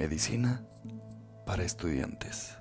[0.00, 0.62] Medicina
[1.44, 2.56] para estudiantes.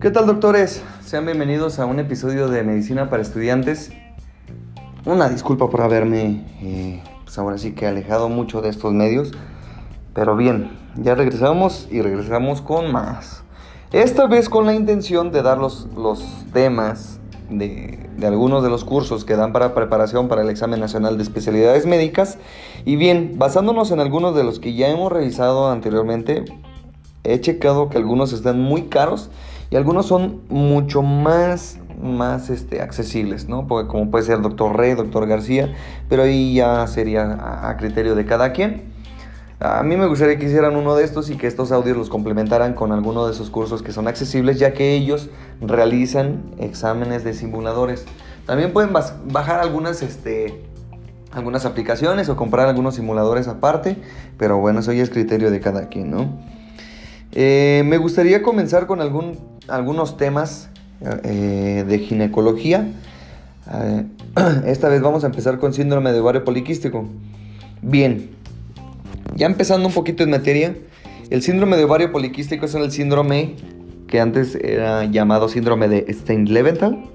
[0.00, 0.82] ¿Qué tal doctores?
[1.04, 3.92] Sean bienvenidos a un episodio de Medicina para Estudiantes.
[5.04, 9.32] Una disculpa por haberme, eh, pues ahora sí que alejado mucho de estos medios.
[10.14, 13.43] Pero bien, ya regresamos y regresamos con más.
[13.94, 16.20] Esta vez con la intención de dar los, los
[16.52, 21.16] temas de, de algunos de los cursos que dan para preparación para el examen nacional
[21.16, 22.38] de especialidades médicas.
[22.84, 26.44] Y bien, basándonos en algunos de los que ya hemos revisado anteriormente,
[27.22, 29.30] he checado que algunos están muy caros
[29.70, 33.68] y algunos son mucho más, más este, accesibles, ¿no?
[33.68, 35.72] Porque como puede ser Doctor Rey, Doctor García,
[36.08, 38.92] pero ahí ya sería a, a criterio de cada quien.
[39.60, 42.74] A mí me gustaría que hicieran uno de estos y que estos audios los complementaran
[42.74, 48.04] con alguno de esos cursos que son accesibles, ya que ellos realizan exámenes de simuladores.
[48.46, 50.60] También pueden bajar algunas, este,
[51.32, 53.96] algunas aplicaciones o comprar algunos simuladores aparte,
[54.38, 56.38] pero bueno, eso ya es criterio de cada quien, ¿no?
[57.32, 60.68] Eh, me gustaría comenzar con algún, algunos temas
[61.24, 62.86] eh, de ginecología.
[63.72, 64.04] Eh,
[64.66, 67.06] esta vez vamos a empezar con síndrome de ovario poliquístico.
[67.82, 68.33] Bien,
[69.36, 70.76] ya empezando un poquito en materia,
[71.30, 73.56] el síndrome de ovario poliquístico es el síndrome
[74.06, 77.10] que antes era llamado síndrome de Stein-Leventhal,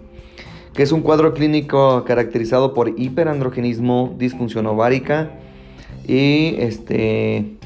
[0.74, 5.32] que es un cuadro clínico caracterizado por hiperandrogenismo, disfunción ovárica
[6.08, 7.58] y, este,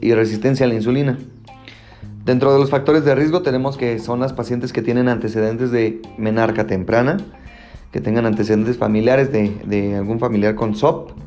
[0.00, 1.18] y resistencia a la insulina.
[2.24, 6.00] Dentro de los factores de riesgo tenemos que son las pacientes que tienen antecedentes de
[6.18, 7.18] menarca temprana,
[7.92, 11.25] que tengan antecedentes familiares de, de algún familiar con SOP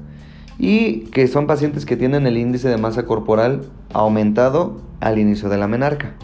[0.59, 3.61] y que son pacientes que tienen el índice de masa corporal
[3.93, 6.15] aumentado al inicio de la menarca.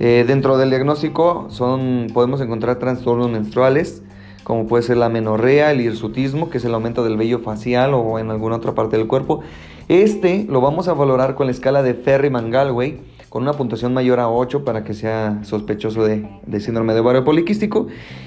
[0.00, 4.02] Eh, dentro del diagnóstico son, podemos encontrar trastornos menstruales,
[4.42, 8.18] como puede ser la menorrea, el hirsutismo, que es el aumento del vello facial o
[8.18, 9.40] en alguna otra parte del cuerpo.
[9.88, 14.28] Este lo vamos a valorar con la escala de Ferriman-Galway, con una puntuación mayor a
[14.28, 17.86] 8 para que sea sospechoso de, de síndrome de ovario poliquístico.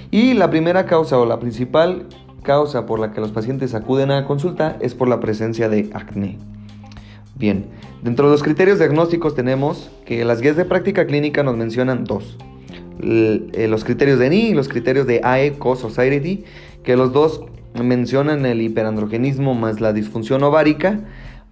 [0.09, 2.07] Y la primera causa o la principal
[2.43, 6.37] causa por la que los pacientes acuden a consulta es por la presencia de acné.
[7.35, 7.65] Bien,
[8.03, 12.37] dentro de los criterios diagnósticos tenemos que las guías de práctica clínica nos mencionan dos.
[13.01, 16.43] Eh, los criterios de NI y los criterios de AECO Society,
[16.83, 17.41] que los dos
[17.81, 20.99] mencionan el hiperandrogenismo más la disfunción ovárica,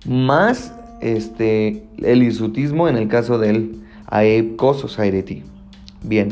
[0.06, 3.78] más este, el hirsutismo en el caso del
[4.08, 5.44] AECO Society.
[6.03, 6.30] Bien,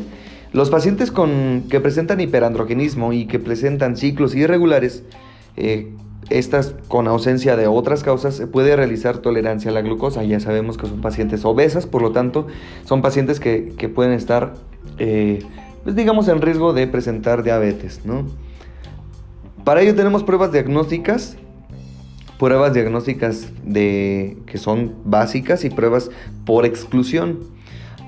[0.55, 5.03] los pacientes que presentan hiperandrogenismo y que presentan ciclos irregulares,
[5.57, 5.91] eh,
[6.29, 10.23] estas con ausencia de otras causas, se puede realizar tolerancia a la glucosa.
[10.23, 12.47] Ya sabemos que son pacientes obesas, por lo tanto,
[12.85, 14.53] son pacientes que, pueden estar,
[14.97, 15.39] eh,
[15.83, 18.05] pues digamos, en riesgo de presentar diabetes.
[18.05, 18.25] ¿no?
[19.65, 21.35] Para ello tenemos pruebas diagnósticas
[22.37, 26.11] pruebas diagnósticas que son básicas y pruebas
[26.45, 27.39] por exclusión.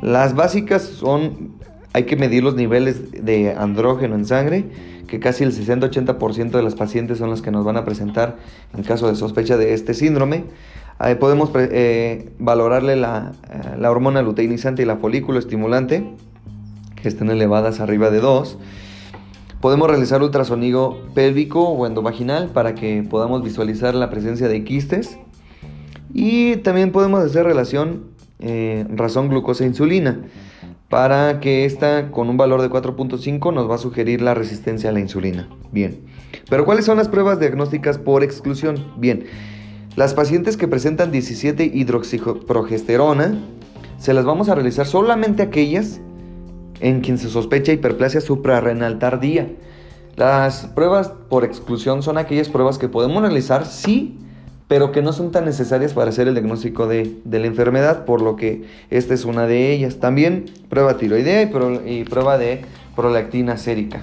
[0.01, 1.57] Las básicas son,
[1.97, 4.65] hay que medir los niveles de andrógeno en sangre,
[5.07, 8.37] que casi el 60-80% de las pacientes son las que nos van a presentar
[8.77, 10.43] en caso de sospecha de este síndrome.
[11.19, 16.07] Podemos eh, valorarle la, eh, la hormona luteinizante y la folículo estimulante,
[17.01, 18.59] que estén elevadas arriba de 2.
[19.59, 25.17] Podemos realizar ultrasonido pélvico o endovaginal para que podamos visualizar la presencia de quistes.
[26.13, 28.03] Y también podemos hacer relación
[28.39, 30.19] eh, razón glucosa-insulina
[30.89, 34.93] para que esta con un valor de 4.5 nos va a sugerir la resistencia a
[34.93, 35.49] la insulina.
[35.71, 36.01] Bien.
[36.49, 38.93] Pero ¿cuáles son las pruebas diagnósticas por exclusión?
[38.97, 39.25] Bien.
[39.95, 43.37] Las pacientes que presentan 17 hidroxiprogesterona
[43.97, 45.99] se las vamos a realizar solamente aquellas
[46.79, 49.49] en quien se sospecha hiperplasia suprarrenal tardía.
[50.15, 54.17] Las pruebas por exclusión son aquellas pruebas que podemos realizar, sí,
[54.67, 58.21] pero que no son tan necesarias para hacer el diagnóstico de, de la enfermedad, por
[58.21, 59.97] lo que esta es una de ellas.
[59.97, 62.61] También prueba tiroidea y, prueba de
[62.95, 64.01] prolactina sérica.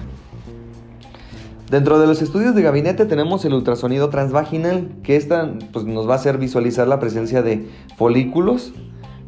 [1.69, 6.13] Dentro de los estudios de gabinete tenemos el ultrasonido transvaginal, que esta pues, nos va
[6.13, 7.67] a hacer visualizar la presencia de
[7.97, 8.73] folículos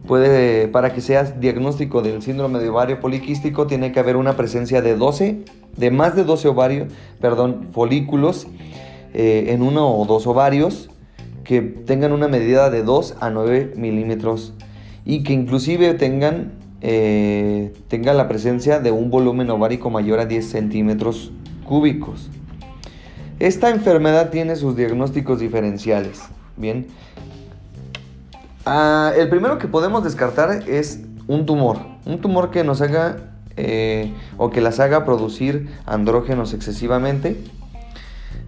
[0.08, 4.82] puede, para que sea diagnóstico del síndrome de ovario poliquístico, tiene que haber una presencia
[4.82, 5.44] de 12,
[5.76, 8.48] de más de 12 ovarios, perdón, folículos
[9.14, 10.90] eh, en uno o dos ovarios
[11.48, 14.54] que tengan una medida de 2 a 9 milímetros
[15.06, 16.52] y que inclusive tengan,
[16.82, 21.32] eh, tengan la presencia de un volumen ovárico mayor a 10 centímetros
[21.66, 22.30] cúbicos.
[23.40, 26.22] Esta enfermedad tiene sus diagnósticos diferenciales.
[26.58, 26.88] Bien,
[28.70, 31.78] Ah, el primero que podemos descartar es un tumor.
[32.06, 37.42] Un tumor que nos haga eh, o que las haga producir andrógenos excesivamente.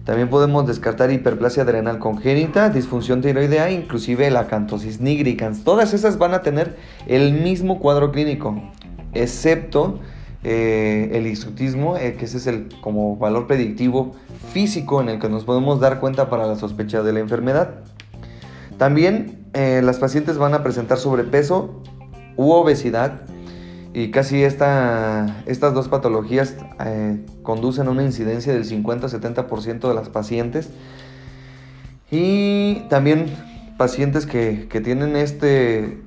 [0.04, 5.62] También podemos descartar hiperplasia adrenal congénita, disfunción tiroidea, inclusive la acantosis nigricans.
[5.62, 6.76] Todas esas van a tener
[7.06, 8.60] el mismo cuadro clínico,
[9.12, 10.00] excepto
[10.42, 14.16] eh, el hirsutismo, eh, que ese es el como valor predictivo
[14.52, 17.74] físico en el que nos podemos dar cuenta para la sospecha de la enfermedad.
[18.78, 21.82] También eh, las pacientes van a presentar sobrepeso
[22.36, 23.20] u obesidad
[23.92, 26.56] y casi esta, estas dos patologías
[27.42, 30.70] conducen a una incidencia del 50-70% de las pacientes.
[32.10, 33.26] Y también
[33.76, 36.02] pacientes que, que tienen este,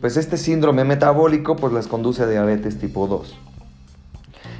[0.00, 3.36] pues este síndrome metabólico pues les conduce a diabetes tipo 2.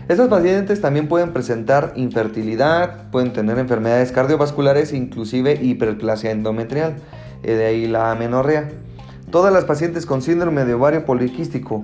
[0.08, 6.96] Estos pacientes también pueden presentar infertilidad, pueden tener enfermedades cardiovasculares, inclusive hiperplasia endometrial,
[7.42, 8.68] eh, de ahí la amenorrea.
[9.32, 11.82] Todas las pacientes con síndrome de ovario poliquístico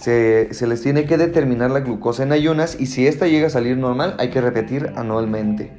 [0.00, 3.76] se, les tiene que determinar la glucosa en ayunas y si esta llega a salir
[3.76, 5.72] normal hay que repetir anualmente,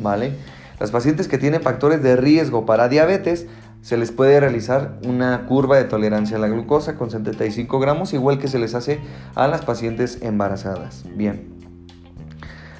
[0.00, 0.32] ¿vale?
[0.80, 3.46] Las pacientes que tienen factores de riesgo para diabetes
[3.82, 8.38] se les puede realizar una curva de tolerancia a la glucosa con 75 gramos, igual
[8.38, 8.98] que se les hace
[9.34, 11.04] a las pacientes embarazadas.
[11.14, 11.54] Bien.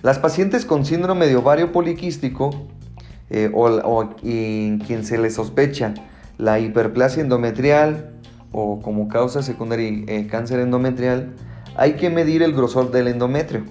[0.03, 2.69] Las pacientes con síndrome de ovario poliquístico
[3.29, 5.95] eh, o, en quien se les sospecha
[6.39, 8.16] la hiperplasia endometrial
[8.57, 11.35] o como causa secundaria eh, cáncer endometrial,
[11.77, 13.65] hay que medir el grosor del endometrio.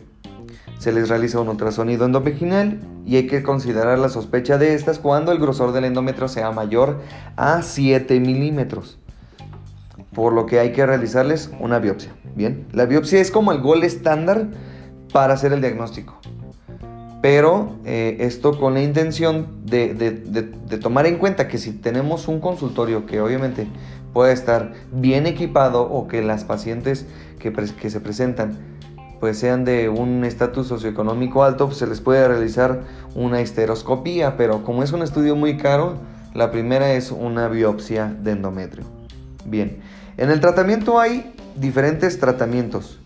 [0.78, 5.32] Se les realiza un ultrasonido endovaginal y hay que considerar la sospecha de estas cuando
[5.32, 7.02] el grosor del endometrio sea mayor
[7.36, 9.00] a 7 milímetros.
[10.14, 12.12] Por lo que hay que realizarles una biopsia.
[12.36, 14.50] Bien, la biopsia es como el gol estándar
[15.12, 16.20] para hacer el diagnóstico.
[17.24, 23.08] Pero eh, esto con la intención de, tomar en cuenta que si tenemos un consultorio
[23.08, 23.68] que obviamente
[24.16, 27.06] puede estar bien equipado o que las pacientes
[27.38, 28.58] que, se presentan
[29.20, 32.84] pues sean de un estatus socioeconómico alto, pues se les puede realizar
[33.14, 35.98] una histeroscopía, pero como es un estudio muy caro,
[36.34, 38.86] la primera es una biopsia de endometrio.
[39.44, 39.80] Bien,
[40.16, 43.02] en el tratamiento hay diferentes tratamientos.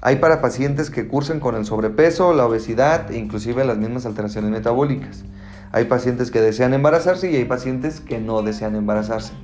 [0.00, 4.50] Hay para pacientes que cursen con el sobrepeso, la obesidad e inclusive las mismas alteraciones
[4.50, 5.22] metabólicas.
[5.70, 9.34] Hay pacientes que desean embarazarse y hay pacientes que no desean embarazarse.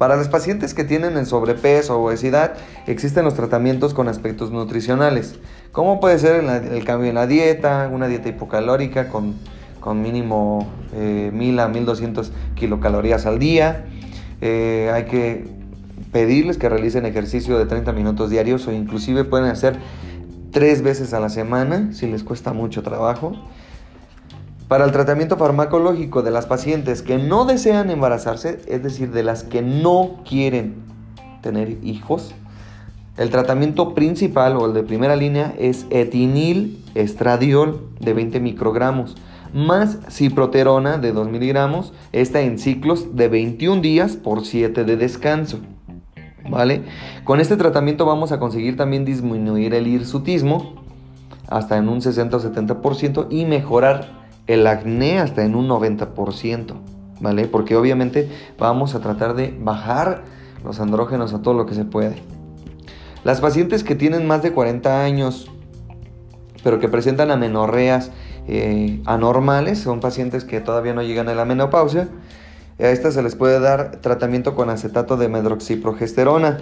[0.00, 2.54] Para los pacientes que tienen el sobrepeso o obesidad,
[2.86, 5.34] existen los tratamientos con aspectos nutricionales,
[5.72, 9.34] como puede ser el, cambio en la dieta, una dieta hipocalórica con,
[10.00, 13.84] mínimo 1000 eh, a 1200 kilocalorías al día.
[14.40, 15.46] Eh, hay que
[16.12, 19.78] pedirles que realicen ejercicio de 30 minutos diarios o inclusive pueden hacer
[20.50, 23.34] tres veces a la semana si les cuesta mucho trabajo.
[24.70, 29.42] Para el tratamiento farmacológico de las pacientes que no desean embarazarse, es decir, de las
[29.42, 30.76] que no quieren
[31.42, 32.36] tener hijos,
[33.16, 39.16] el tratamiento principal o el de primera línea es etinil estradiol de 20 microgramos
[39.52, 45.58] más ciproterona de 2 miligramos, esta en ciclos de 21 días por 7 de descanso.
[46.48, 46.84] ¿Vale?
[47.24, 50.76] Con este tratamiento vamos a conseguir también disminuir el hirsutismo
[51.48, 54.19] hasta en un 60 o 70% y mejorar
[54.52, 56.74] el acné hasta en un 90%,
[57.20, 57.46] ¿vale?
[57.46, 60.24] Porque obviamente vamos a tratar de bajar
[60.64, 62.16] los andrógenos a todo lo que se puede.
[63.22, 65.48] Las pacientes que tienen más de 40 años,
[66.64, 68.10] pero que presentan amenorreas
[68.48, 72.08] eh, anormales, son pacientes que todavía no llegan a la menopausia,
[72.80, 76.58] a estas se les puede dar tratamiento con acetato de medroxiprogesterona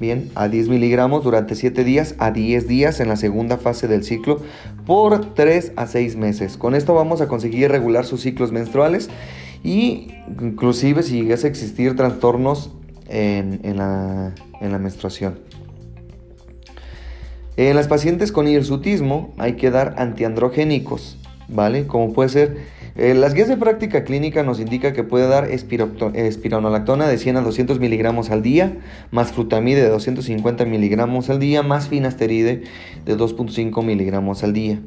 [0.00, 4.04] bien, a 10 miligramos durante 7 días a 10 días en la segunda fase del
[4.04, 4.40] ciclo
[4.86, 6.56] por 3 a 6 meses.
[6.56, 9.08] Con esto vamos a conseguir regular sus ciclos menstruales
[9.62, 10.08] y
[10.40, 12.70] inclusive si llegase a existir trastornos
[13.08, 15.38] en, la, en la menstruación.
[17.56, 21.86] En las pacientes con hirsutismo hay que dar antiandrogénicos, ¿vale?
[21.86, 22.56] Como puede ser
[22.96, 27.40] eh, las guías de práctica clínica nos indica que puede dar espironolactona de 100 a
[27.40, 28.76] 200 miligramos al día,
[29.10, 32.62] más frutamide de 250 miligramos al día, más finasteride
[33.04, 34.78] de 2.5 miligramos al día.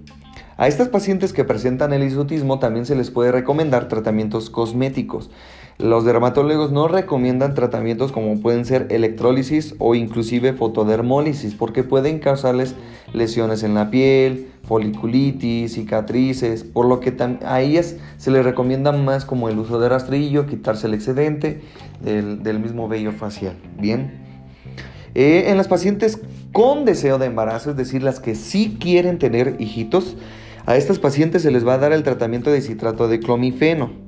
[0.56, 5.30] A estas pacientes que presentan el isotismo también se les puede recomendar tratamientos cosméticos.
[5.80, 12.74] Los dermatólogos no recomiendan tratamientos como pueden ser electrólisis o inclusive fotodermólisis porque pueden causarles
[13.14, 17.16] lesiones en la piel, foliculitis, cicatrices, por lo que
[17.46, 21.62] a ellas se les recomienda más como el uso de rastrillo, quitarse el excedente
[22.02, 23.56] del, mismo vello facial.
[23.80, 24.26] Bien.
[25.14, 26.20] Eh, en las pacientes
[26.54, 30.18] con deseo de embarazo, es decir, las que sí quieren tener hijitos,
[30.66, 34.07] a estas pacientes se les va a dar el tratamiento de citrato de clomifeno.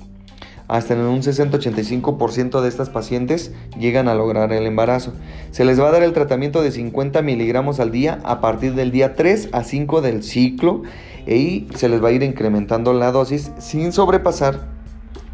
[0.70, 5.12] Hasta en un 60-85% de estas pacientes llegan a lograr el embarazo.
[5.50, 8.92] Se les va a dar el tratamiento de 50 miligramos al día a partir del
[8.92, 10.82] día 3 a 5 del ciclo
[11.26, 14.68] y se les va a ir incrementando la dosis sin sobrepasar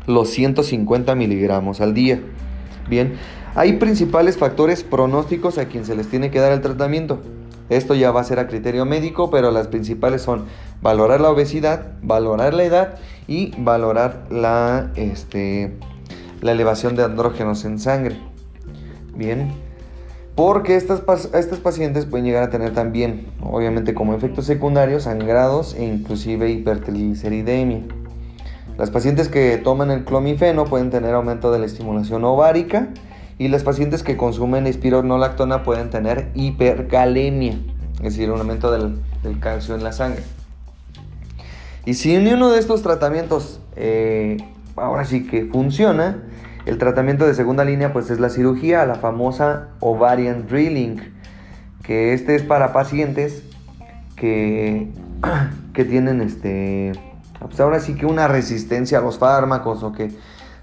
[0.07, 2.19] los 150 miligramos al día.
[2.89, 3.17] Bien,
[3.55, 7.21] hay principales factores pronósticos a quien se les tiene que dar el tratamiento.
[7.69, 10.45] Esto ya va a ser a criterio médico, pero las principales son
[10.83, 12.95] valorar la obesidad, valorar la edad
[13.27, 15.77] y valorar la, este,
[16.41, 18.17] la elevación de andrógenos en sangre.
[19.17, 19.51] Bien,
[20.37, 21.03] porque estas,
[21.35, 27.81] estas pacientes pueden llegar a tener también, obviamente como efectos secundarios, sangrados e inclusive hipertrigliceridemia.
[28.77, 32.91] Las pacientes que toman el clomifeno pueden tener aumento de la estimulación ovárica
[33.39, 37.59] y las pacientes que consumen espironolactona pueden tener hipercalemia,
[37.97, 39.01] es decir, un aumento del,
[39.41, 40.23] calcio en la sangre.
[41.85, 44.37] Y si uno de estos tratamientos eh,
[44.77, 46.23] ahora sí que funciona,
[46.65, 51.01] el tratamiento de segunda línea pues es la cirugía, la famosa ovarian drilling,
[51.83, 53.43] que este es para pacientes
[54.17, 54.91] que,
[55.73, 56.93] que tienen este,
[57.41, 60.11] pues ahora sí que una resistencia a los fármacos o que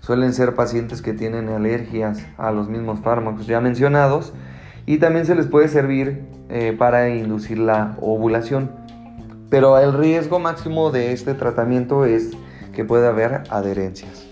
[0.06, 4.34] Suelen ser pacientes que tienen alergias a los mismos fármacos ya mencionados
[4.86, 8.70] y también se les puede servir eh, para inducir la ovulación.
[9.50, 12.32] Pero el riesgo máximo de este tratamiento es
[12.74, 14.26] que puede haber adherencias.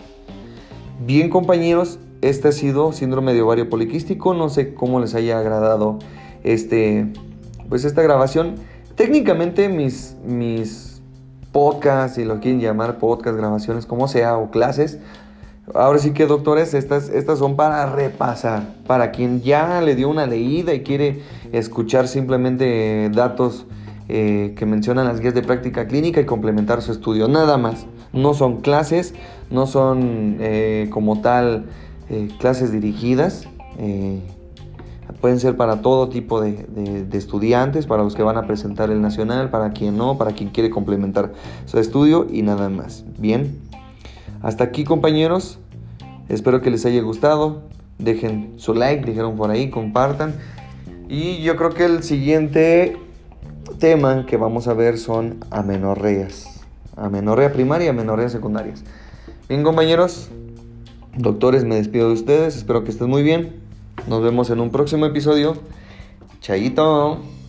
[1.06, 4.34] Bien compañeros, este ha sido síndrome de ovario poliquístico.
[4.34, 6.00] No sé cómo les haya agradado
[6.44, 7.14] este,
[7.70, 8.56] pues esta grabación.
[8.96, 11.02] Técnicamente mis, mis
[11.54, 15.00] podcasts, si lo quieren llamar podcast, grabaciones, como sea, o clases,
[15.74, 20.26] Ahora sí que doctores, estas, estas son para repasar, para quien ya le dio una
[20.26, 23.66] leída y quiere escuchar simplemente datos
[24.10, 27.86] eh, que mencionan las guías de práctica clínica y complementar su estudio, nada más.
[28.12, 29.14] No son clases,
[29.50, 31.66] no son eh, como tal
[32.10, 33.48] eh, clases dirigidas,
[35.22, 39.02] pueden ser para todo tipo de, de, estudiantes, para los que van a presentar el
[39.02, 41.32] nacional, para quien no, para quien quiere complementar
[41.66, 43.06] su estudio y nada más.
[43.18, 43.60] Bien.
[44.42, 45.60] Hasta aquí compañeros,
[46.34, 47.64] espero que les haya gustado,
[47.98, 50.36] dejen su like, dijeron por ahí, compartan.
[51.10, 52.98] Y yo creo que el siguiente
[53.80, 56.62] tema que vamos a ver son amenorreas.
[56.96, 58.84] Amenorrea primaria y amenorreas secundarias.
[59.50, 60.30] Bien compañeros,
[61.18, 63.56] doctores, me despido de ustedes, espero que estén muy bien.
[64.08, 65.56] Nos vemos en un próximo episodio.
[66.40, 67.41] Chayito.